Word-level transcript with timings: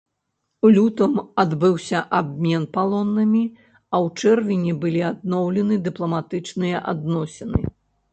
У 0.67 0.69
лютым 0.75 1.11
адбыўся 1.41 1.99
абмен 2.19 2.63
палоннымі, 2.77 3.41
а 3.81 3.95
ў 4.05 4.23
чэрвені 4.23 4.73
былі 4.87 5.03
адноўлены 5.11 5.77
дыпламатычныя 5.89 6.81
адносіны. 6.95 7.59